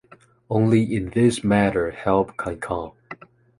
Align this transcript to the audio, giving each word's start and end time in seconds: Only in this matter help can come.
Only 0.49 0.95
in 0.95 1.11
this 1.11 1.43
matter 1.43 1.91
help 1.91 2.35
can 2.35 2.59
come. 2.59 2.93